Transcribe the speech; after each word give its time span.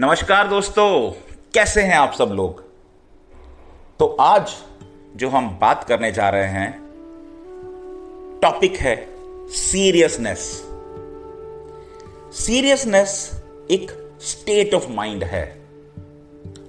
नमस्कार 0.00 0.48
दोस्तों, 0.48 1.10
कैसे 1.54 1.82
हैं 1.82 1.96
आप 1.96 2.12
सब 2.12 2.24
लोग? 2.24 2.60
तो 3.98 4.06
आज 4.20 4.50
जो 5.16 5.28
हम 5.28 5.58
बात 5.60 5.84
करने 5.84 6.12
जा 6.12 6.28
रहे 6.28 6.48
हैं 6.48 6.72
टॉपिक 8.42 8.76
है 8.76 8.94
सीरियसनेस 9.48 10.38
सीरियसनेस 12.32 13.42
एक 13.70 14.16
स्टेट 14.20 14.74
ऑफ़ 14.74 14.88
माइंड 14.88 15.24
है, 15.24 15.62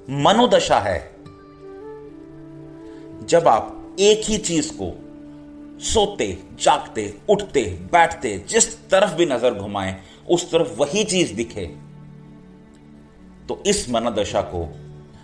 मनोदशा 0.10 0.80
है। 0.80 1.00
जब 3.24 3.48
आप 3.48 3.96
एक 4.00 4.22
ही 4.26 4.38
चीज़ 4.38 4.72
को 4.82 4.92
सोते, 5.80 6.38
जागते, 6.60 7.14
उठते, 7.30 7.64
बैठते, 7.92 8.46
जिस 8.50 8.90
तरफ़ 8.90 9.16
भी 9.16 9.26
नज़र 9.26 9.54
घुमाएँ, 9.54 9.96
उस 10.30 10.52
तरफ़ 10.52 10.78
वही 10.78 11.04
चीज़ 11.04 11.34
दिखे 11.34 11.87
तो 13.50 13.64
इस 13.66 13.90
मनोदशा 13.90 14.42
को 14.42 14.68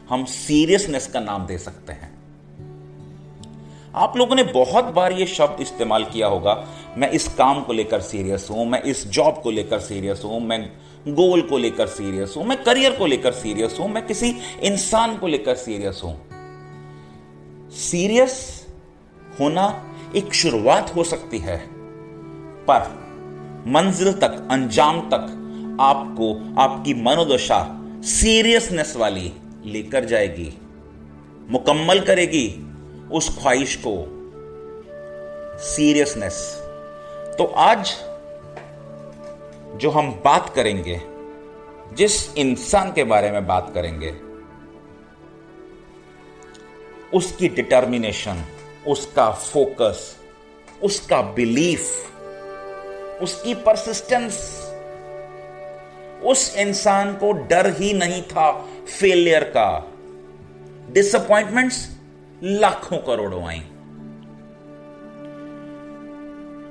हम 0.09 0.25
सीरियसनेस 0.25 1.07
का 1.07 1.19
नाम 1.19 1.45
दे 1.45 1.57
सकते 1.57 1.93
हैं। 1.93 2.11
आप 3.95 4.17
लोगों 4.17 4.35
ने 4.35 4.43
बहुत 4.43 4.85
बार 4.85 5.11
ये 5.11 5.25
शब्द 5.25 5.61
इस्तेमाल 5.61 6.03
किया 6.03 6.27
होगा, 6.27 6.53
मैं 6.97 7.09
इस 7.11 7.27
काम 7.27 7.61
को 7.61 7.73
लेकर 7.73 8.01
सीरियस 8.01 8.47
हूँ, 8.51 8.65
मैं 8.65 8.81
इस 8.81 9.07
जॉब 9.07 9.41
को 9.43 9.51
लेकर 9.51 9.79
सीरियस 9.79 10.21
हूँ, 10.25 10.39
मैं 10.39 10.59
गोल 11.07 11.41
को 11.41 11.57
लेकर 11.57 11.87
सीरियस 11.87 12.33
हूँ, 12.37 12.45
मैं 12.45 12.63
करियर 12.63 12.91
को 12.91 13.05
लेकर 13.05 13.31
सीरियस 13.31 13.77
हूँ, 13.79 13.89
मैं 13.89 14.05
किसी 14.07 14.29
इंसान 14.63 15.17
को 15.17 15.27
लेकर 15.27 15.55
सीरियस 15.55 16.01
हूँ। 16.03 16.15
सीरियस 17.69 18.67
होना 19.39 19.67
एक 20.15 20.33
शुरुआत 20.33 20.95
हो 20.95 21.03
सकती 21.03 21.39
है, 21.39 21.57
पर 22.65 22.89
मंजिल 23.67 24.11
तक, 24.13 24.47
अंजाम 24.51 24.99
तक 25.09 25.77
आपको, 25.81 26.33
आपकी 26.61 26.93
मनोदशा 26.93 27.61
सीरियसनेस 28.03 28.95
वाली 28.95 29.31
लेकर 29.65 30.05
जाएगी, 30.05 30.51
मुकम्मल 31.49 31.99
करेगी 31.99 32.47
उस 33.11 33.29
ख्वाहिश 33.39 33.75
को। 33.85 33.95
सीरियसनेस 35.65 36.39
तो 37.37 37.43
आज 37.45 37.93
जो 39.81 39.89
हम 39.89 40.11
बात 40.25 40.53
करेंगे, 40.55 40.99
जिस 41.95 42.35
इंसान 42.37 42.91
के 42.91 43.03
बारे 43.03 43.31
में 43.31 43.45
बात 43.47 43.71
करेंगे, 43.73 44.11
उसकी 47.13 47.47
डिटर्मिनेशन 47.49 48.43
उसका 48.87 49.29
फोकस 49.31 50.15
उसका 50.83 51.21
बिलीफ 51.21 51.83
उसकी 53.21 53.53
परसिस्टेंस 53.55 54.62
उस 56.25 56.55
इंसान 56.57 57.13
को 57.13 57.31
डर 57.49 57.69
ही 57.73 57.93
नहीं 57.93 58.21
था 58.21 58.51
फेलियर 58.99 59.43
का। 59.57 59.69
डिसअपॉइंटमेंट्स 60.93 61.87
लाखों 62.43 62.97
करोड़ों 62.97 63.43
आई। 63.43 63.59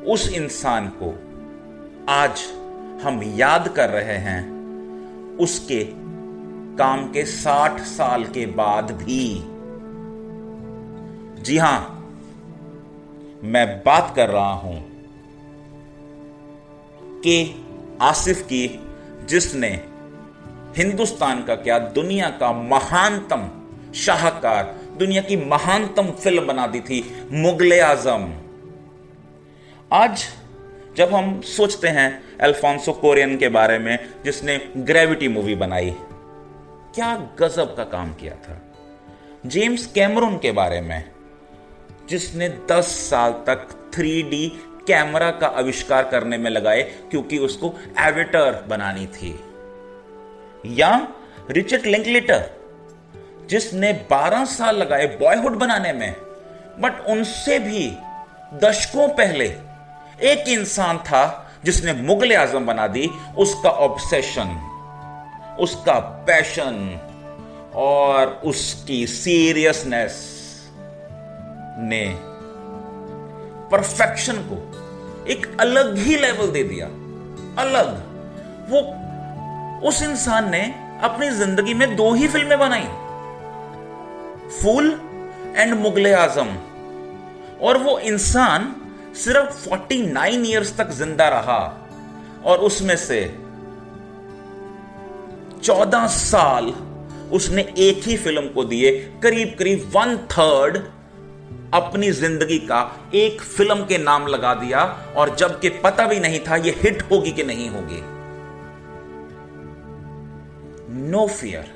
उस 0.07 0.33
इंसान 0.33 0.89
को 1.03 1.11
आज 2.09 2.43
हम 3.03 3.23
याद 3.37 3.69
कर 3.69 3.91
रहे 3.91 4.17
हैं, 4.19 4.43
उसके 5.39 5.85
काम 6.77 7.07
के 7.13 7.25
साठ 7.25 7.81
साल 7.81 8.25
के 8.25 8.47
बाद 8.47 8.91
भी। 8.93 9.25
जी 11.43 11.57
हाँ, 11.59 11.81
मैं 13.45 13.67
बात 13.79 14.13
कर 14.17 14.29
रहा 14.29 14.53
हूँ 14.55 14.81
कि 17.21 17.65
आसिफ 18.03 18.43
की 18.43 18.67
जिसने 19.33 19.69
हिंदुस्तान 20.77 21.45
का 21.45 21.55
क्या, 21.55 21.79
दुनिया 21.79 22.29
का 22.29 22.53
महानतम 22.53 23.51
शाहकार, 23.95 24.65
दुनिया 24.99 25.23
की 25.23 25.37
महानतम 25.37 26.11
फ़िल्म 26.11 26.47
बना 26.47 26.67
दी 26.67 26.81
थी, 26.81 27.27
मुगले 27.33 27.81
आज़म। 27.81 28.35
आज 29.93 30.25
जब 30.97 31.15
हम 31.15 31.41
सोचते 31.41 31.89
हैं 31.89 32.39
अल्फोंसो 32.39 32.93
कोरियन 32.93 33.37
के 33.37 33.49
बारे 33.49 33.79
में, 33.79 33.99
जिसने 34.25 34.73
ग्रेविटी 34.77 35.29
मूवी 35.29 35.55
बनाई, 35.55 35.91
क्या 36.95 37.29
गजब 37.39 37.77
का 37.77 37.85
काम 37.85 38.13
किया 38.13 38.35
था। 38.35 38.63
जेम्स 39.47 39.87
कैमरून 39.87 40.39
के 40.39 40.53
बारे 40.53 40.81
में, 40.81 41.11
जिसने 42.09 42.49
10 42.49 42.85
साल 43.11 43.33
तक 43.33 43.91
3D 43.95 44.51
कैमरा 44.87 45.31
का 45.31 45.47
आविष्कार 45.47 46.05
करने 46.05 46.39
में 46.39 46.51
लगाए 46.51 46.83
क्योंकि 46.83 47.39
उसको 47.39 47.75
एविटर 47.99 48.65
बनानी 48.69 49.07
थी। 49.07 49.45
या 50.67 51.09
रिचर्ड 51.51 51.87
लिंकलेटर 51.87 52.51
जिसने 53.47 54.07
12 54.13 54.45
साल 54.45 54.77
लगाए 54.77 55.07
बॉयहुड 55.07 55.53
बनाने 55.53 55.93
में 55.93 56.13
बट 56.79 57.07
उनसे 57.07 57.59
भी 57.59 57.97
दशकों 58.55 59.09
पहले 59.09 59.47
एक 60.23 60.49
इंसान 60.49 60.99
था 60.99 61.53
जिसने 61.65 61.93
मुगल 61.93 62.37
आज़म 62.37 62.67
बना 62.67 62.87
दी, 62.87 63.11
उसका 63.39 63.71
ऑब्सेशन 63.71 64.69
उसका 65.61 65.99
पैशन 65.99 67.01
और 67.75 68.41
उसकी 68.45 69.07
सीरियसनेस 69.07 70.43
ने 71.79 72.19
परफेक्शन 73.71 74.37
को 74.37 74.72
एक 75.29 75.57
अलग 75.61 75.99
ही 75.99 76.17
लेवल 76.17 76.47
दे 76.47 76.63
दिया। 76.63 76.87
अलग। 77.63 77.89
वो 78.71 78.81
उस 79.89 80.03
इंसान 80.03 80.51
ने 80.51 80.63
अपनी 81.03 81.31
ज़िंदगी 81.31 81.75
में 81.75 81.97
दो 81.97 82.13
ही 82.15 82.29
फ़िल्में 82.29 82.59
बनाई। 82.59 82.87
फूल 84.63 85.01
एंड 85.57 85.75
मुगले 85.75 86.13
आज़म। 86.13 86.57
और 87.61 87.79
वो 87.79 87.99
इंसान 87.99 88.75
सिर्फ़ 89.15 89.69
49 89.69 90.45
इयर्स 90.47 90.77
तक 90.77 90.91
ज़िंदा 90.91 91.29
रहा। 91.29 91.79
और 92.45 92.59
उसमें 92.59 92.97
से 92.97 93.39
14 95.63 96.07
साल 96.07 96.75
उसने 97.33 97.63
एक 97.79 98.03
ही 98.05 98.17
फ़िल्म 98.17 98.49
को 98.49 98.65
दिए 98.65 98.91
करीब 99.23 99.57
करीब 99.59 99.93
वन 99.97 100.17
थर्ड 100.17 100.79
अपनी 101.75 102.11
ज़िंदगी 102.13 102.59
का 102.59 102.81
एक 103.15 103.41
फ़िल्म 103.41 103.85
के 103.85 103.99
नाम 103.99 104.27
लगा 104.27 104.55
दिया 104.55 104.81
और 105.17 105.35
जबकि 105.37 105.69
पता 105.85 106.07
भी 106.07 106.19
नहीं 106.21 106.41
था 106.41 106.57
ये 106.57 106.71
हिट 106.77 107.03
होगी 107.11 107.33
कि 107.33 107.45
नहीं 107.45 107.69
होगी। 107.71 108.01
नो 111.11 111.27
फियर 111.27 111.71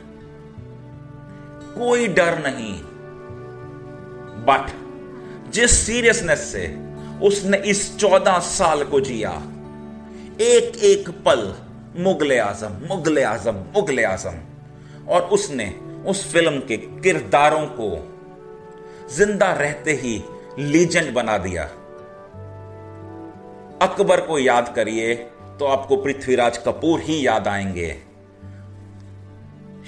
कोई 1.78 2.08
डर 2.08 2.38
नहीं। 2.38 2.74
बट 4.46 4.70
जिस 5.52 5.70
सीरियसनेस 5.86 6.40
से 6.52 6.66
उसने 7.26 7.58
इस 7.66 7.96
चौदह 7.98 8.38
साल 8.38 8.84
को 8.84 9.00
जिया 9.00 9.30
एक 10.40 10.76
एक 10.84 11.08
पल 11.24 11.42
मुगल 11.98 12.38
आज़म 12.40 12.72
मुगल 12.88 13.22
आज़म 13.24 13.64
मुगल 13.76 14.04
आज़म 14.04 14.36
और 15.08 15.22
उसने 15.32 15.74
उस 16.06 16.32
फ़िल्म 16.32 16.58
के 16.60 16.76
किरदारों 16.76 17.66
को 17.70 17.88
ज़िंदा 19.08 19.52
रहते 19.52 19.92
ही 19.92 20.22
लीजेंड 20.58 21.12
बना 21.14 21.36
दिया। 21.38 21.64
अकबर 23.82 24.20
को 24.20 24.38
याद 24.38 24.72
करिए 24.76 25.14
तो 25.58 25.66
आपको 25.66 25.96
पृथ्वीराज 25.96 26.58
कपूर 26.58 27.00
ही 27.00 27.26
याद 27.26 27.48
आएँगे। 27.48 27.90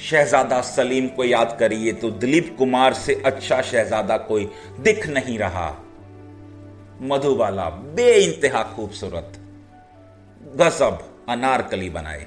शहजादा 0.02 0.60
सलीम 0.60 1.08
को 1.08 1.24
याद 1.24 1.56
करिए 1.60 1.92
तो 1.92 2.10
दिलीप 2.10 2.54
कुमार 2.58 2.94
से 2.94 3.14
अच्छा 3.26 3.60
शहजादा 3.62 4.16
कोई 4.28 4.48
दिख 4.80 5.06
नहीं 5.08 5.38
रहा। 5.38 5.68
मधुबाला 7.02 7.68
बे 7.70 8.12
इंतहा 8.14 8.62
खूबसूरत, 8.76 9.32
गजब 10.56 11.04
अनारकली 11.28 11.90
बनाए। 11.90 12.26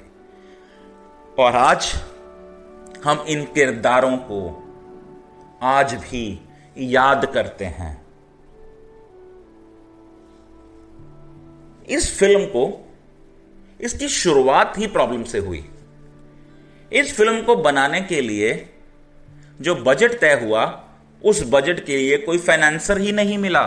और 1.38 1.56
आज 1.56 1.92
हम 3.04 3.24
इन 3.28 3.44
किरदारों 3.44 4.16
को 4.22 4.40
आज 5.62 5.94
भी 5.94 6.24
याद 6.78 7.26
करते 7.26 7.64
हैं। 7.64 8.02
इस 11.88 12.18
फ़िल्म 12.18 12.44
को, 12.46 12.94
इसकी 13.80 14.08
शुरुआत 14.08 14.78
ही 14.78 14.86
प्रॉब्लम 14.86 15.22
से 15.22 15.38
हुई। 15.38 15.70
इस 16.92 17.16
फ़िल्म 17.16 17.42
को 17.42 17.56
बनाने 17.56 18.00
के 18.00 18.20
लिए 18.20 18.68
जो 19.60 19.74
बजट 19.74 20.20
तय 20.20 20.40
हुआ, 20.44 20.84
उस 21.24 21.42
बजट 21.46 21.84
के 21.84 21.96
लिए 21.96 22.16
कोई 22.18 22.38
फाइनेंसर 22.38 22.98
ही 22.98 23.12
नहीं 23.12 23.38
मिला। 23.38 23.64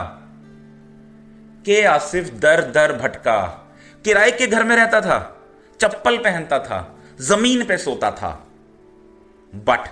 के 1.66 1.81
आसिफ 1.84 2.30
दर 2.34 2.62
दर 2.72 2.94
भटका, 2.94 3.42
किराए 4.06 4.31
के 4.31 4.48
घर 4.48 4.63
में 4.63 4.75
रहता 4.75 5.02
था, 5.02 5.46
चप्पल 5.81 6.18
पहनता 6.18 6.60
था, 6.60 6.98
ज़मीन 7.22 7.66
पे 7.66 7.78
सोता 7.78 8.12
था। 8.12 8.48
बट 9.56 9.90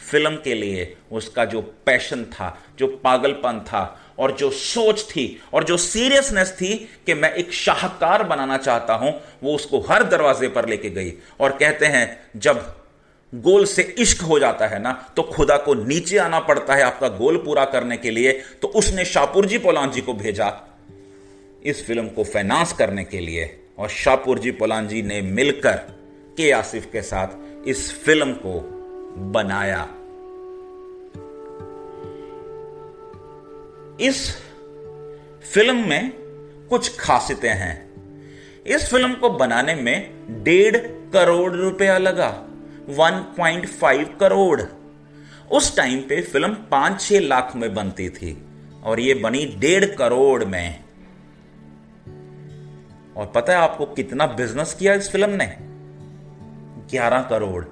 फ़िल्म 0.00 0.36
के 0.36 0.54
लिए 0.54 0.96
उसका 1.12 1.44
जो 1.44 1.60
पैशन 1.86 2.24
था, 2.24 2.58
जो 2.78 2.86
पागलपन 3.04 3.60
था, 3.68 4.00
और 4.18 4.32
जो 4.32 4.50
सोच 4.50 5.02
थी, 5.10 5.40
और 5.52 5.64
जो 5.64 5.76
सीरियसनेस 5.76 6.52
थी 6.52 6.74
कि 7.06 7.14
मैं 7.14 7.32
एक 7.34 7.52
शाहकार 7.52 8.22
बनाना 8.22 8.56
चाहता 8.56 8.94
हूँ, 8.94 9.12
वो 9.42 9.54
उसको 9.54 9.80
हर 9.80 10.02
दरवाजे 10.02 10.48
पर 10.48 10.68
लेके 10.68 10.90
गई। 10.90 11.12
और 11.40 11.56
कहते 11.56 11.86
हैं, 11.86 12.30
जब 12.36 12.74
गोल 13.32 13.64
से 13.64 13.82
इश्क 13.98 14.22
हो 14.22 14.38
जाता 14.38 14.66
है 14.66 14.78
ना 14.82 14.92
तो 15.16 15.22
खुदा 15.22 15.56
को 15.56 15.74
नीचे 15.74 16.18
आना 16.18 16.40
पड़ता 16.40 16.74
है 16.74 16.82
आपका 16.82 17.08
गोल 17.08 17.36
पूरा 17.36 17.64
करने 17.64 17.96
के 17.96 18.10
लिए 18.10 18.32
तो 18.62 18.68
उसने 18.68 19.04
शाहपुर 19.04 19.46
जी 19.46 19.58
पोलान 19.58 19.90
जी 19.90 20.00
को 20.00 20.14
भेजा 20.14 20.52
इस 21.64 21.86
फ़िल्म 21.86 22.08
को 22.08 22.24
फाइनांस 22.24 22.72
करने 22.72 23.04
के 23.04 23.20
लिए। 23.20 23.44
और 23.78 23.88
शाहपुर 23.88 24.38
जी 24.38 24.50
पोलान 24.50 24.88
जी 24.88 25.02
ने 25.02 25.20
मिलकर 25.22 25.76
के 26.36 26.50
आसिफ 26.50 26.86
के 26.92 27.02
साथ 27.02 27.68
इस 27.68 27.90
फ़िल्म 28.04 28.32
को 28.32 28.75
बनाया। 29.16 29.88
इस 34.00 34.36
फ़िल्म 35.54 35.88
में 35.88 36.12
कुछ 36.70 37.00
खासियतें 37.00 37.54
हैं। 37.54 37.86
इस 38.64 38.90
फ़िल्म 38.90 39.14
को 39.14 39.30
बनाने 39.30 39.74
में 39.74 40.26
डेढ़ 40.44 40.76
करोड़ 41.12 41.52
रुपया 41.52 41.98
लगा 41.98 42.48
1.5 42.90 44.18
करोड़। 44.20 44.62
उस 45.52 45.76
टाइम 45.76 46.00
पे 46.00 46.22
फ़िल्म 46.22 46.54
पाँच 46.54 47.00
छह 47.00 47.20
लाख 47.20 47.52
में 47.56 47.74
बनती 47.74 48.10
थी 48.10 48.46
और 48.84 49.00
ये 49.00 49.14
बनी 49.14 49.46
डेढ़ 49.46 49.84
करोड़ 49.84 50.44
में। 50.44 50.84
और 53.16 53.26
पता 53.26 53.52
है 53.52 53.58
आपको 53.58 53.86
कितना 53.86 54.26
बिज़नेस 54.26 54.74
किया 54.74 54.94
इस 54.94 55.10
फ़िल्म 55.10 55.30
ने? 55.30 55.56
11 56.90 57.22
करोड़। 57.22 57.64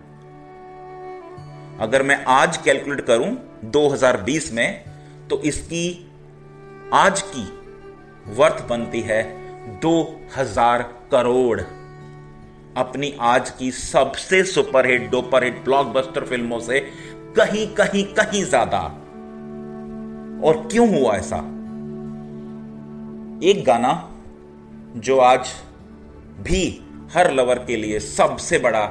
अगर 1.80 2.02
मैं 2.02 2.24
आज 2.24 2.56
कैलकुलेट 2.56 3.00
करूँ 3.00 3.60
2020 3.70 4.52
में 4.52 4.84
तो 5.30 5.42
इसकी 5.42 6.12
आज 6.92 7.22
की 7.22 7.42
वर्थ 8.34 8.68
बनती 8.68 9.00
है 9.00 9.22
2000 9.80 10.82
करोड़। 11.10 11.60
अपनी 12.76 13.16
आज 13.20 13.50
की 13.50 13.70
सबसे 13.70 14.44
सुपरहिट, 14.44 15.10
डोपरहिट 15.10 15.64
ब्लॉकबस्टर 15.64 16.24
फ़िल्मों 16.24 16.60
से 16.60 16.80
कहीं 17.36 17.66
कहीं 17.74 18.04
कहीं 18.04 18.44
ज़्यादा। 18.44 18.80
और 20.48 20.68
क्यों 20.72 20.88
हुआ 20.88 21.16
ऐसा? 21.16 21.36
एक 23.48 23.64
गाना 23.66 24.10
जो 24.96 25.18
आज 25.18 25.48
भी 26.40 26.82
हर 27.14 27.32
लवर 27.32 27.58
के 27.58 27.76
लिए 27.76 27.98
सबसे 28.00 28.58
बड़ा 28.58 28.84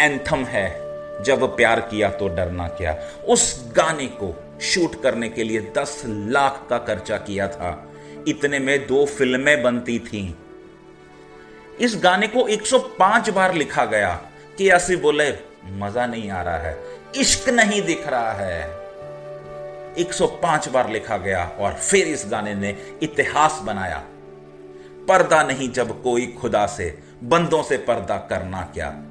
एंथम 0.00 0.38
है। 0.38 0.87
जब 1.24 1.56
प्यार 1.56 1.80
किया 1.80 2.10
तो 2.10 2.28
डरना 2.28 2.68
क्या? 2.68 2.98
उस 3.28 3.72
गाने 3.76 4.06
को 4.06 4.58
शूट 4.60 5.02
करने 5.02 5.28
के 5.28 5.44
लिए 5.44 5.60
दस 5.60 6.02
लाख 6.06 6.66
का 6.70 6.78
खर्चा 6.78 7.16
किया 7.16 7.48
था। 7.48 7.92
इतने 8.28 8.58
में 8.58 8.86
दो 8.86 9.06
फ़िल्में 9.06 9.62
बनती 9.62 9.98
थीं। 9.98 10.34
इस 11.80 11.96
गाने 11.96 12.26
को 12.26 12.48
105 12.48 13.30
बार 13.30 13.54
लिखा 13.54 13.84
गया 13.84 14.22
कि 14.58 14.70
ऐसे 14.70 14.96
बोले, 14.96 15.34
मज़ा 15.64 16.06
नहीं 16.06 16.30
आ 16.30 16.42
रहा 16.42 16.58
है। 16.58 16.78
इश्क 17.16 17.48
नहीं 17.48 17.82
दिख 17.82 18.08
रहा 18.08 18.32
है। 18.32 18.78
105 19.98 20.68
बार 20.68 20.90
लिखा 20.90 21.16
गया 21.16 21.44
और 21.58 21.72
फिर 21.72 22.06
इस 22.06 22.24
गाने 22.30 22.54
ने 22.54 22.76
इतिहास 23.02 23.60
बनाया। 23.64 24.04
पर्दा 25.08 25.42
नहीं 25.42 25.70
जब 25.70 26.02
कोई 26.02 26.26
खुदा 26.26 26.66
से, 26.66 26.98
बंदों 27.24 27.62
से 27.62 27.76
पर्दा 27.76 28.16
करना 28.16 28.70
क्या? 28.74 29.02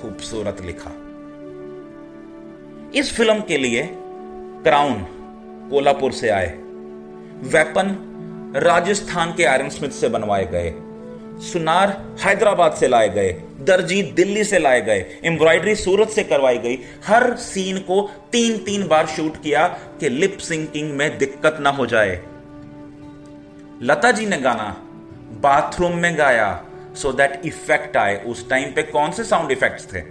खूबसूरत 0.00 0.56
लिखा। 0.60 0.90
इस 2.94 3.12
फ़िल्म 3.16 3.40
के 3.40 3.58
लिए 3.58 3.88
क्राउन 4.64 4.94
कोल्हापुर 5.70 6.12
से 6.12 6.28
आए। 6.28 6.48
वेपन 7.44 8.10
राजस्थान 8.56 9.34
के 9.36 9.44
आयरन 9.44 9.68
स्मिथ 9.68 9.90
से 9.90 10.08
बनवाए 10.08 10.44
गए। 10.46 10.74
सुनार 11.42 12.16
हैदराबाद 12.20 12.72
से 12.72 12.88
लाए 12.88 13.08
गए। 13.08 13.32
दर्जी 13.60 14.02
दिल्ली 14.02 14.44
से 14.44 14.58
लाए 14.58 14.80
गए। 14.80 15.20
एम्ब्रॉयडरी 15.24 15.74
सूरत 15.74 16.08
से 16.08 16.24
करवाई 16.24 16.58
गई। 16.58 16.78
हर 17.06 17.34
सीन 17.36 17.78
को 17.78 18.10
तीन 18.32 18.58
तीन 18.58 18.86
बार 18.88 19.06
शूट 19.06 19.36
किया 19.36 19.66
कि 20.00 20.08
लिप 20.08 20.38
सिंकिंग 20.38 20.90
में 20.90 21.18
दिक्कत 21.18 21.56
ना 21.60 21.70
हो 21.70 21.86
जाए। 21.86 22.22
लता 23.82 24.10
जी 24.10 24.26
ने 24.26 24.36
गाना, 24.36 24.76
बाथरूम 25.40 25.96
में 25.96 26.18
गाया। 26.18 26.64
सो 26.96 27.12
दैट 27.12 27.40
इफ़ेक्ट 27.46 27.96
आए, 27.96 28.24
उस 28.24 28.48
टाइम 28.50 28.72
पे 28.72 28.82
कौन 28.82 29.10
से 29.10 29.24
साउंड 29.24 29.50
इफेक्ट्स 29.50 29.86
थे? 29.94 30.02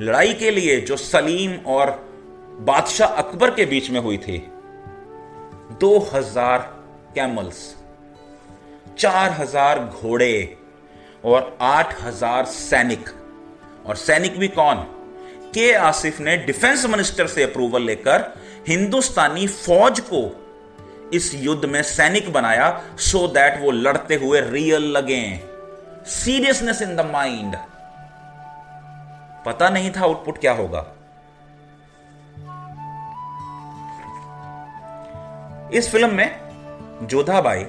लड़ाई 0.00 0.34
के 0.34 0.50
लिए 0.50 0.80
जो 0.80 0.96
सलीम 0.96 1.56
और 1.66 1.90
बादशाह 2.60 3.08
अकबर 3.08 3.50
के 3.50 3.66
बीच 3.66 3.90
में 3.90 4.00
हुई 4.00 4.18
थी 4.18 4.38
2000 5.80 6.58
कैमल्स 7.14 7.76
4000 8.98 9.78
घोड़े 9.78 10.56
और 11.24 11.58
8000 11.60 12.44
सैनिक। 12.44 13.08
और 13.86 13.96
सैनिक 13.96 14.38
भी 14.38 14.48
कौन? 14.48 14.76
के 15.54 15.72
आसिफ 15.72 16.20
ने 16.20 16.36
डिफेंस 16.36 16.86
मिनिस्टर 16.86 17.26
से 17.26 17.42
अप्रूवल 17.42 17.82
लेकर 17.82 18.40
हिंदुस्तानी 18.68 19.46
फौज 19.46 20.00
को 20.00 20.45
इस 21.14 21.34
युद्ध 21.34 21.64
में 21.64 21.82
सैनिक 21.82 22.32
बनाया 22.32 22.82
सो 22.98 23.18
so 23.18 23.34
दैट 23.34 23.60
वो 23.62 23.70
लड़ते 23.70 24.14
हुए 24.14 24.40
रियल 24.40 24.82
लगे। 24.82 25.40
सीरियसनेस 26.06 26.82
इन 26.82 26.96
द 26.96 27.00
माइंड 27.00 27.56
पता 29.46 29.68
नहीं 29.68 29.90
था 29.90 30.00
आउटपुट 30.00 30.38
क्या 30.38 30.52
होगा। 30.52 30.86
इस 35.74 35.90
फ़िल्म 35.92 36.14
में 36.14 36.40
जोधाबाई 37.02 37.66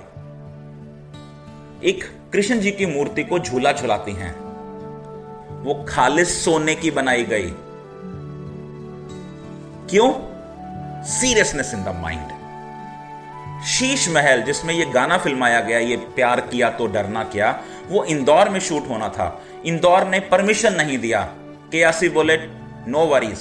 एक 1.83 2.03
कृष्ण 2.33 2.59
जी 2.59 2.71
की 2.71 2.85
मूर्ति 2.85 3.23
को 3.23 3.39
झूला 3.39 3.71
झुलाती 3.71 4.11
हैं। 4.11 4.35
वो 5.63 5.85
खालिस 5.89 6.45
सोने 6.45 6.75
की 6.75 6.91
बनाई 6.91 7.23
गई। 7.23 7.53
क्यों? 9.89 10.13
Seriousness 11.03 11.73
in 11.73 11.83
the 11.83 11.87
mind 11.87 12.46
Sheesh 13.65 14.09
Mahal 14.09 14.42
जिसमें 14.42 14.74
ये 14.74 14.86
गाना 14.86 15.18
फिल्माया 15.18 15.59
गया, 15.59 15.80
ये 15.80 15.98
प्यार 15.98 16.39
किया 16.39 16.69
तो 16.69 16.88
डरना 16.88 17.24
क्या, 17.24 17.63
वो 17.88 18.04
इंदौर 18.04 18.50
में 18.50 18.59
शूट 18.59 18.89
होना 18.89 19.09
था। 19.09 19.44
इंदौर 19.65 20.04
ने 20.04 20.19
परमिशन 20.19 20.74
नहीं 20.74 20.98
दिया। 20.98 21.21
के 21.71 21.83
आसी 21.83 22.09
बोले 22.09 22.38
नो 22.88 23.06
वरीज 23.06 23.39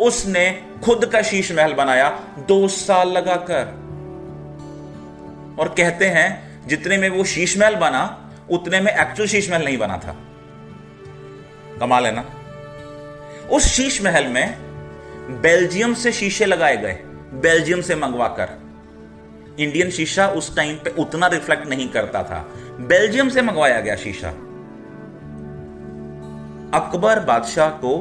उसने 0.00 0.66
खुद 0.84 1.06
का 1.06 1.22
शीश 1.22 1.52
महल 1.52 1.72
बनाया, 1.72 2.10
दो 2.38 2.68
साल 2.68 3.08
लगाकर। 3.08 3.84
और 5.60 5.68
कहते 5.68 6.06
हैं, 6.06 6.66
जितने 6.68 6.96
में 6.96 7.08
वो 7.08 7.24
शीश 7.24 7.58
महल 7.58 7.76
बना, 7.76 8.30
उतने 8.50 8.80
में 8.80 8.92
एक्चुअल 8.92 9.28
शीश 9.28 9.50
महल 9.50 9.64
नहीं 9.64 9.78
बना 9.78 9.96
था। 9.96 10.16
कमाल 11.80 12.06
है 12.06 12.12
ना? 12.12 12.24
उस 13.50 13.64
शीश 13.64 14.02
महल 14.02 14.26
में 14.26 14.54
बेल्जियम 15.40 15.94
से 15.94 16.12
शीशे 16.12 16.44
लगाए 16.44 16.76
गए, 16.76 16.92
बेल्जियम 17.32 17.80
से 17.80 17.94
मंगवाकर। 17.94 18.63
इंडियन 19.58 19.90
शीशा 19.90 20.26
उस 20.28 20.54
टाइम 20.56 20.76
पे 20.76 20.90
उतना 20.98 21.26
रिफ्लेक्ट 21.26 21.66
नहीं 21.68 21.88
करता 21.88 22.22
था। 22.22 22.38
बेल्जियम 22.80 23.28
से 23.28 23.42
मंगवाया 23.42 23.80
गया 23.80 23.96
शीशा। 23.96 24.28
अकबर 26.74 27.20
बादशाह 27.24 27.68
को 27.84 27.92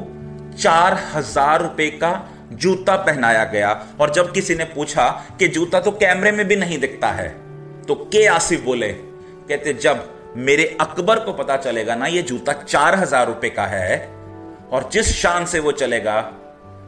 चार 0.58 0.94
हज़ार 1.14 1.62
रुपए 1.62 1.90
का 2.04 2.12
जूता 2.54 2.96
पहनाया 2.96 3.44
गया 3.44 3.72
और 4.02 4.14
जब 4.14 4.32
किसी 4.32 4.56
ने 4.56 4.64
पूछा 4.66 5.10
कि 5.40 5.48
जूता 5.48 5.80
तो 5.80 5.92
कैमरे 5.94 6.32
में 6.32 6.48
भी 6.48 6.56
नहीं 6.56 6.78
दिखता 6.80 7.08
है 7.12 7.28
तो 7.84 7.96
के 7.96 8.26
आसिफ 8.28 8.64
बोले, 8.66 8.92
कहते, 8.92 9.74
जब 9.74 10.10
मेरे 10.38 10.66
अकबर 10.82 11.20
को 11.20 11.34
पता 11.34 11.58
चलेगा 11.58 11.96
ना, 11.96 12.06
ये 12.08 12.22
जूता 12.22 12.54
चार 12.54 12.96
हज़ार 12.96 13.28
रुपए 13.28 13.50
का 13.50 13.66
है 13.66 13.98
और 14.72 14.90
जिस 14.94 15.16
शान 15.16 15.46
से 15.46 15.60
वो 15.60 15.72
चलेगा, 15.74 16.32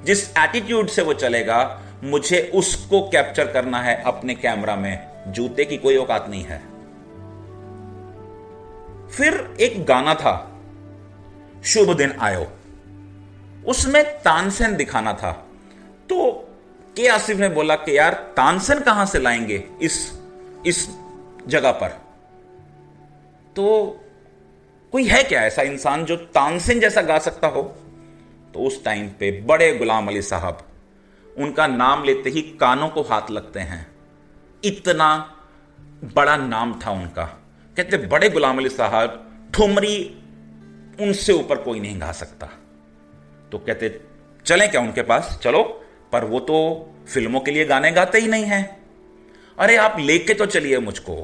जिस 0.05 0.29
एटीट्यूड 0.38 0.88
से 0.88 1.01
वो 1.01 1.13
चलेगा 1.15 1.63
मुझे 2.04 2.52
उसको 2.56 3.02
कैप्चर 3.02 3.52
करना 3.52 3.82
है 3.82 4.04
अपने 4.04 4.36
कैमरा 4.36 4.75
में। 4.75 5.16
जूते 5.28 5.66
की 5.66 5.78
कोई 5.78 5.98
औकात 5.98 6.30
नहीं 6.30 6.44
है। 6.44 6.58
फिर 9.08 9.58
एक 9.60 9.86
गाना 9.86 10.16
था। 10.16 10.62
शुभ 11.66 11.98
दिन 11.98 12.16
आयो। 12.20 12.48
उसमें 13.68 14.04
तानसेन 14.04 14.75
दिखाना 14.75 15.14
था। 15.14 15.32
तो 16.10 16.50
के 16.98 17.08
आसिफ 17.08 17.38
ने 17.38 17.50
बोला 17.50 17.75
कि 17.75 17.98
यार, 17.98 18.14
तानसेन 18.14 18.80
कहाँ 18.80 19.06
से 19.06 19.20
लाएँगे 19.20 19.64
इस 19.82 20.20
इस 20.66 20.90
जगह 21.48 21.72
पर? 21.72 21.88
तो 23.56 24.00
कोई 24.92 25.08
है 25.08 25.24
क्या 25.24 25.42
ऐसा 25.42 25.62
इंसान 25.62 26.06
जो 26.06 26.16
तानसेन 26.16 26.80
जैसा 26.80 27.02
गा 27.02 27.20
सकता 27.20 27.48
हो? 27.48 27.64
तो 28.54 28.60
उस 28.60 28.84
टाइम 28.84 29.08
पे 29.10 29.42
बड़े 29.42 29.75
गुलाम 29.75 30.08
अली 30.08 30.22
साहब 30.22 30.68
उनका 31.38 31.68
नाम 31.68 32.04
लेते 32.04 32.30
ही 32.30 32.42
कानों 32.42 32.89
को 32.89 33.01
हाथ 33.01 33.32
लगते 33.32 33.60
हैं। 33.60 33.92
इतना 34.63 35.38
बड़ा 36.04 36.38
नाम 36.38 36.80
था 36.86 36.92
उनका। 36.92 37.25
कहते, 37.77 37.98
बड़े 37.98 38.30
गुलाम 38.30 38.58
अली 38.58 38.70
साहब, 38.70 39.32
ठुमरी 39.54 40.20
उनसे 41.01 41.34
ऊपर 41.34 41.58
कोई 41.58 41.80
नहीं 41.80 42.01
गा 42.01 42.12
सकता। 42.12 42.50
तो 43.51 43.58
कहते, 43.58 44.01
चलें 44.46 44.72
क्या 44.72 44.82
उनके 44.82 45.01
पास? 45.01 45.39
चलो, 45.44 45.86
पर 46.12 46.25
वो 46.25 46.39
तो 46.39 46.89
फ़िल्मों 47.13 47.39
के 47.39 47.51
लिए 47.51 47.65
गाने 47.65 47.92
गाते 47.92 48.18
ही 48.18 48.27
नहीं 48.27 48.46
हैं। 48.46 48.86
अरे, 49.60 49.75
आप 49.75 50.00
लेके 50.00 50.34
तो 50.34 50.46
चलिए 50.46 50.80
मुझको। 50.80 51.15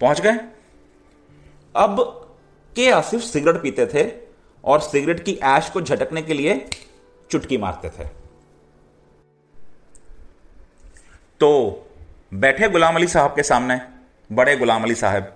पहुँच 0.00 0.20
गए। 0.20 0.38
अब 1.76 2.16
के 2.76 2.90
आसिफ 2.90 3.20
सिगरेट 3.20 3.62
पीते 3.62 3.86
थे 3.86 4.12
और 4.64 4.80
सिगरेट 4.80 5.24
की 5.24 5.32
ऐश 5.32 5.70
को 5.70 5.80
झटकने 5.80 6.22
के 6.22 6.34
लिए 6.34 6.70
चुटकी 7.30 7.56
मारते 7.56 7.88
थे। 7.88 8.19
तो 11.40 11.48
बैठे 12.34 12.68
गुलाम 12.68 12.96
अली 12.96 13.06
साहब 13.06 13.30
के 13.30 13.42
सामने, 13.42 13.80
बड़े 14.30 14.56
गुलाम 14.56 14.82
अली 14.82 14.94
साहब। 14.94 15.32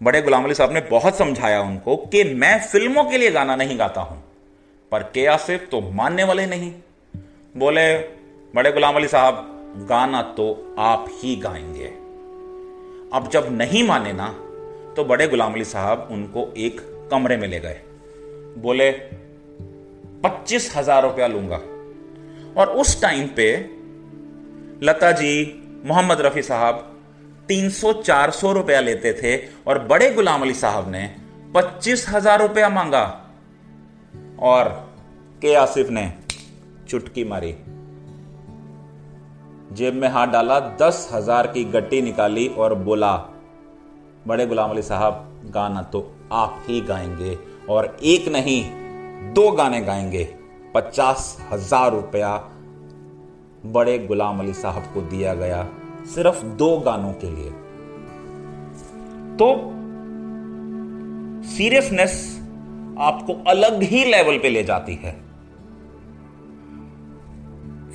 बड़े 0.00 0.20
गुलाम 0.22 0.44
अली 0.44 0.54
साहब 0.54 0.72
ने 0.72 0.80
बहुत 0.80 1.16
समझाया 1.18 1.60
उनको 1.62 1.96
कि 2.06 2.22
मैं 2.34 2.58
फ़िल्मों 2.62 3.04
के 3.04 3.18
लिए 3.18 3.30
गाना 3.30 3.56
नहीं 3.56 3.78
गाता 3.78 4.00
हूँ, 4.00 4.22
पर 4.92 5.02
के 5.14 5.26
आसिफ 5.26 5.68
तो 5.70 5.80
मानने 5.92 6.24
वाले 6.24 6.46
नहीं। 6.46 6.72
बोले, 7.56 7.96
बड़े 8.54 8.72
गुलाम 8.72 8.96
अली 8.96 9.08
साहब, 9.08 9.44
गाना 9.90 10.22
तो 10.32 10.74
आप 10.78 11.06
ही 11.14 11.36
गाएँगे। 11.36 11.88
अब 13.12 13.28
जब 13.32 13.48
नहीं 13.52 13.86
माने 13.88 14.12
ना 14.12 14.28
तो 14.96 15.04
बड़े 15.04 15.28
गुलाम 15.28 15.54
अली 15.54 15.64
साहब 15.66 16.08
उनको 16.10 16.52
एक 16.56 16.80
कमरे 17.10 17.36
में 17.36 17.48
ले 17.48 17.60
गए। 17.60 17.80
बोले, 18.58 18.90
पच्चीस 20.22 20.72
हज़ार 20.76 21.02
रुपया 21.02 21.26
लूँगा। 21.26 21.62
और 22.60 22.76
उस 22.76 23.00
टाइम 23.02 23.26
पे 23.28 23.75
लता 24.82 25.12
जी, 25.12 25.62
मोहम्मद 25.86 26.20
रफी 26.20 26.42
साहब, 26.42 26.96
तीन 27.48 27.70
सौ 27.70 27.92
चार 27.92 28.30
सौ 28.30 28.52
रुपया 28.52 28.80
लेते 28.80 29.12
थे 29.12 29.36
और 29.66 29.78
बड़े 29.78 30.10
गुलाम 30.10 30.42
अली 30.42 30.54
साहब 30.54 30.90
ने 30.90 31.16
पच्चीस 31.54 32.08
हज़ार 32.08 32.42
रुपया 32.42 32.68
मांगा। 32.68 33.04
और 34.40 34.68
के 35.42 35.54
आसिफ 35.54 35.90
ने 35.90 36.12
चुटकी 36.88 37.24
मारी। 37.24 37.52
जेब 39.72 39.94
में 39.94 40.08
हाथ 40.08 40.26
डाला, 40.26 40.60
दस 40.60 41.08
हज़ार 41.12 41.46
की 41.46 41.64
गट्टी 41.64 42.02
निकाली 42.02 42.48
और 42.48 42.74
बोला, 42.74 43.16
बड़े 44.26 44.46
गुलाम 44.46 44.70
अली 44.70 44.82
साहब, 44.82 45.42
गाना 45.46 45.82
तो 45.82 46.16
आप 46.32 46.64
ही 46.68 46.80
गाएँगे 46.80 47.38
और 47.68 47.96
एक 48.02 48.28
नहीं, 48.28 48.64
दो 49.32 49.50
गाने 49.50 49.80
गाएँगे। 49.80 50.24
पचास 50.74 51.36
हज़ार 51.52 51.90
रुपया 51.90 52.36
बड़े 53.72 53.98
गुलाम 53.98 54.40
अली 54.40 54.52
साहब 54.54 54.84
को 54.94 55.00
दिया 55.08 55.34
गया 55.34 55.62
सिर्फ़ 56.06 56.44
दो 56.56 56.76
गानों 56.80 57.12
के 57.14 57.30
लिए। 57.30 57.50
तो 59.36 59.48
सीरियसनेस 61.48 62.14
आपको 63.00 63.34
अलग 63.48 63.82
ही 63.84 64.04
लेवल 64.04 64.38
पे 64.38 64.48
ले 64.48 64.62
जाती 64.64 64.94
है। 64.94 65.12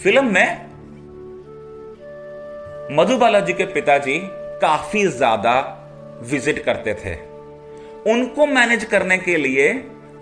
फ़िल्म 0.03 0.25
में 0.25 0.69
मधुबाला 2.91 3.39
जी 3.39 3.53
के 3.53 3.65
पिताजी 3.73 4.17
काफ़ी 4.61 5.05
ज़्यादा 5.07 5.53
विज़िट 6.23 6.63
करते 6.63 6.93
थे। 6.95 7.15
उनको 8.11 8.45
मैनेज 8.47 8.83
करने 8.83 9.17
के 9.17 9.37
लिए 9.37 9.71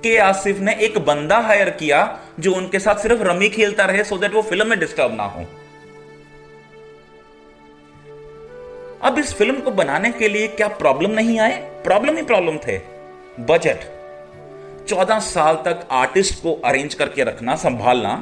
के 0.04 0.18
आसिफ 0.18 0.60
ने 0.60 0.74
एक 0.76 0.98
बंदा 0.98 1.38
हायर 1.38 1.70
किया 1.70 2.20
जो 2.40 2.54
उनके 2.54 2.80
साथ 2.80 2.96
सिर्फ़ 2.96 3.22
रमी 3.22 3.50
खेलता 3.50 3.86
रहे 3.86 4.04
सो 4.04 4.18
दैट 4.18 4.34
वो 4.34 4.42
फ़िल्म 4.42 4.68
में 4.68 4.80
डिस्टर्ब 4.80 5.16
ना 5.16 5.24
हो। 5.24 5.46
अब 9.02 9.18
इस 9.20 9.34
फ़िल्म 9.34 9.60
को 9.60 9.72
बनाने 9.72 10.12
के 10.12 10.30
लिए 10.30 10.48
क्या 10.48 10.68
प्रॉब्लम 10.68 11.12
नहीं 11.12 11.40
आए? 11.40 11.58
प्रॉब्लम 11.84 12.16
ही 12.16 12.22
प्रॉब्लम 12.22 12.58
थे। 12.58 12.78
बजट 13.40 13.80
चौदह 14.88 15.20
साल 15.20 15.56
तक 15.56 15.88
आर्टिस्ट 15.92 16.44
को 16.44 16.54
अरेंज 16.66 16.94
करके 16.94 17.24
रखना, 17.24 17.56
संभालना। 17.56 18.16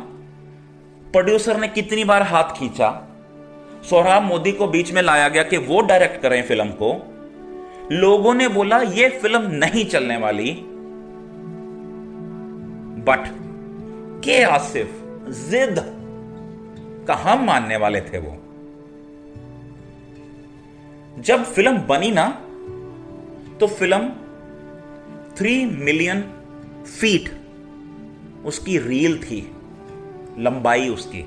प्रोड्यूसर 1.11 1.57
ने 1.57 1.67
कितनी 1.67 2.03
बार 2.03 2.21
हाथ 2.21 2.43
खींचा? 2.43 2.89
सोहराब 3.89 4.23
मोदी 4.23 4.51
को 4.51 4.67
बीच 4.67 4.91
में 4.91 5.01
लाया 5.01 5.29
गया 5.29 5.43
कि 5.43 5.57
वो 5.57 5.81
डायरेक्ट 5.81 6.21
करें 6.21 6.41
फ़िल्म 6.43 6.69
को। 6.69 6.89
लोगों 7.91 8.33
ने 8.33 8.47
बोला, 8.47 8.77
ये 8.77 9.09
फ़िल्म 9.09 9.41
नहीं 9.41 9.85
चलने 9.85 10.17
वाली। 10.17 10.51
बट 13.07 13.27
के 14.23 14.41
आसिफ 14.43 14.91
जिद 15.49 15.79
कहा 17.07 17.35
मानने 17.35 17.77
वाले 17.77 18.01
थे 18.01 18.17
वो। 18.17 18.35
जब 21.21 21.43
फ़िल्म 21.45 21.77
बनी 21.87 22.11
ना 22.11 22.27
तो 23.59 23.67
फ़िल्म 23.67 24.09
थ्री 25.37 25.53
मिलियन 25.65 26.21
फीट 26.99 27.29
उसकी 28.45 28.77
रील 28.77 29.17
थी, 29.17 29.39
लंबाई 30.39 30.89
उसकी। 30.89 31.21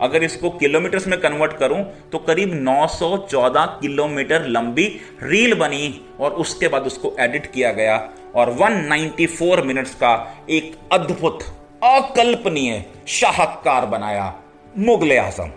अगर 0.00 0.22
इसको 0.22 0.50
किलोमीटर्स 0.50 1.06
में 1.06 1.18
कन्वर्ट 1.20 1.52
करूँ 1.52 1.82
तो 2.12 2.18
करीब 2.18 2.52
914 2.64 3.66
किलोमीटर 3.80 4.46
लंबी 4.46 4.86
रील 5.22 5.54
बनी 5.54 6.00
और 6.20 6.32
उसके 6.34 6.68
बाद 6.68 6.82
उसको 6.82 7.14
एडिट 7.20 7.46
किया 7.46 7.72
गया। 7.72 7.96
और 8.34 8.50
194 8.50 9.62
मिनट्स 9.62 9.94
का 9.94 10.12
एक 10.50 10.78
अद्भुत, 10.92 11.42
अकल्पनीय 11.84 12.84
शाहकार 13.08 13.86
बनाया 13.86 14.34
मुगल 14.78 15.16
आज़म। 15.18 15.50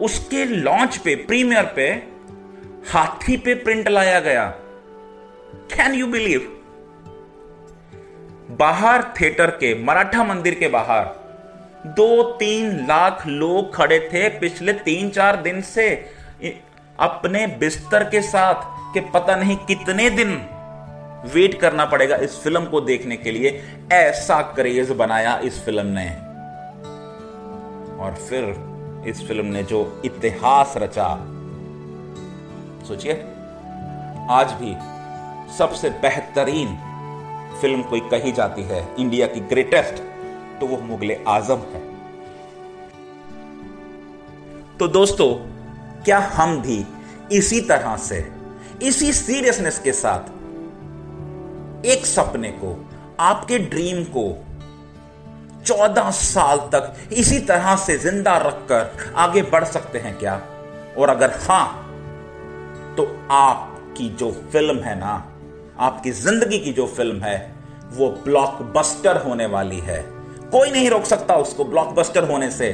उसके 0.00 0.44
लॉन्च 0.44 0.96
पे 0.96 1.14
प्रीमियर 1.14 1.72
पे, 1.76 1.88
हाथी 2.90 3.36
पे 3.36 3.54
प्रिंट 3.54 3.88
लाया 3.88 4.20
गया। 4.20 4.46
कैन 5.74 5.94
यू 5.94 6.06
बिलीव 6.06 6.52
बाहर 8.50 9.02
थिएटर 9.20 9.50
के, 9.50 9.74
मराठा 9.84 10.24
मंदिर 10.24 10.54
के 10.54 10.68
बाहर 10.68 11.04
दो 11.86 12.22
तीन 12.22 12.86
लाख 12.86 13.26
लोग 13.26 13.74
खड़े 13.74 13.98
थे 14.12 14.28
पिछले 14.28 14.72
तीन 14.72 15.10
चार 15.10 15.36
दिन 15.36 15.60
से। 15.62 15.88
अपने 16.98 17.46
बिस्तर 17.46 18.04
के 18.04 18.20
साथ 18.22 18.75
के 18.96 19.00
पता 19.10 19.36
नहीं 19.36 19.56
कितने 19.56 20.10
दिन 20.10 20.36
वेट 21.34 21.58
करना 21.60 21.84
पड़ेगा 21.84 22.16
इस 22.16 22.38
फ़िल्म 22.42 22.64
को 22.64 22.80
देखने 22.80 23.16
के 23.16 23.30
लिए। 23.30 23.62
ऐसा 23.92 24.40
क्रेज 24.54 24.90
बनाया 24.90 25.36
इस 25.38 25.64
फ़िल्म 25.64 25.86
ने। 25.88 26.08
और 27.96 28.14
फिर 28.28 28.44
इस 29.08 29.26
फ़िल्म 29.28 29.46
ने 29.46 29.62
जो 29.62 29.80
इतिहास 30.04 30.74
रचा। 30.76 31.08
सोचिए, 32.88 33.12
आज 34.30 34.52
भी 34.52 34.76
सबसे 35.56 35.90
बेहतरीन 36.02 36.68
फ़िल्म 37.60 37.82
कोई 37.82 38.00
कही 38.00 38.32
जाती 38.32 38.62
है, 38.62 38.86
इंडिया 38.98 39.26
की 39.26 39.40
ग्रेटेस्ट 39.40 40.02
तो 40.60 40.66
वो 40.66 40.76
मुगले 40.82 41.18
आज़म 41.28 41.60
है। 41.72 41.80
तो 44.78 44.88
दोस्तों, 44.88 45.34
क्या 46.04 46.18
हम 46.34 46.60
भी 46.62 46.84
इसी 47.32 47.60
तरह 47.60 47.96
से 47.96 48.20
इसी 48.82 49.12
सीरियसनेस 49.12 49.78
के 49.78 49.92
साथ, 49.92 50.34
एक 51.86 52.06
सपने 52.06 52.50
को, 52.50 52.88
आपके 53.20 53.58
ड्रीम 53.58 54.04
को, 54.04 54.44
चौदह 55.64 56.10
साल 56.10 56.58
तक 56.58 56.94
इसी 57.12 57.38
तरह 57.38 57.76
से 57.76 57.98
ज़िंदा 57.98 58.36
रखकर 58.38 59.12
आगे 59.16 59.42
बढ़ 59.42 59.64
सकते 59.64 59.98
हैं 59.98 60.18
क्या? 60.18 60.40
और 60.98 61.08
अगर 61.08 61.30
हाँ 61.30 61.82
तो 62.96 63.06
आपकी 63.30 64.08
जो 64.08 64.30
फ़िल्म 64.52 64.78
है 64.78 64.98
ना, 64.98 65.14
आपकी 65.78 66.10
ज़िंदगी 66.10 66.58
की 66.58 66.72
जो 66.72 66.86
फ़िल्म 66.86 67.20
है, 67.20 67.54
वो 67.92 68.10
ब्लॉकबस्टर 68.24 69.16
होने 69.16 69.46
वाली 69.46 69.78
है। 69.78 70.00
कोई 70.52 70.70
नहीं 70.70 70.90
रोक 70.90 71.04
सकता 71.04 71.34
उसको 71.34 71.64
ब्लॉकबस्टर 71.64 72.30
होने 72.30 72.50
से, 72.50 72.72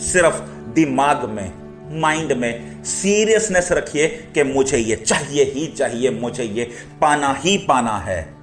सिर्फ़ 0.00 0.40
दिमाग 0.74 1.24
में 1.24 1.63
माइंड 1.90 2.32
में 2.32 2.84
सीरियसनेस 2.84 3.72
रखिए 3.72 4.08
कि 4.08 4.42
मुझे 4.42 4.78
ये 4.78 4.96
चाहिए, 4.96 5.44
ही 5.44 5.66
चाहिए, 5.66 6.10
मुझे 6.10 6.44
ये 6.44 6.70
पाना 7.00 7.32
ही 7.32 7.58
पाना 7.58 7.98
है। 7.98 8.34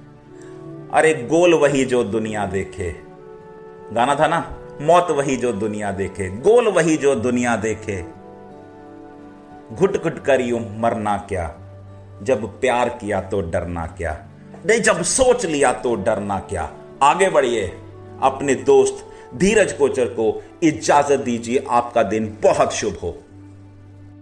अरे 0.92 1.14
गोल 1.14 1.54
वही 1.54 1.84
जो 1.84 2.04
दुनिया 2.04 2.46
देखे। 2.46 2.96
गाना 3.92 4.14
था 4.14 4.26
ना? 4.26 4.58
मौत 4.80 5.10
वही 5.10 5.36
जो 5.36 5.52
दुनिया 5.52 5.90
देखे। 5.90 6.28
गोल 6.28 6.68
वही 6.68 6.96
जो 6.96 7.14
दुनिया 7.14 7.56
देखे। 7.56 8.04
घुट 9.74 10.02
घुट 10.02 10.24
कर 10.24 10.40
यू 10.40 10.58
मरना 10.58 11.16
क्या? 11.16 11.58
जब 12.22 12.60
प्यार 12.60 12.88
किया 12.88 13.20
तो 13.20 13.40
डरना 13.40 13.86
क्या? 13.86 14.26
नहीं, 14.66 14.80
जब 14.80 15.02
सोच 15.02 15.46
लिया 15.46 15.72
तो 15.72 15.94
डरना 15.94 16.38
क्या? 16.38 16.72
आगे 17.02 17.28
बढ़िए। 17.28 17.66
अपने 18.22 18.54
दोस्त 18.54 19.08
धीरज 19.34 19.72
कोचर 19.72 20.04
को 20.04 20.44
इजाज़त 20.62 21.20
दीजिए। 21.20 21.64
आपका 21.70 22.02
दिन 22.02 22.38
बहुत 22.42 22.72
शुभ 22.72 22.98
हो। 23.02 23.18